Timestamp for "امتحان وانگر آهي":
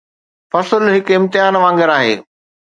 1.19-2.15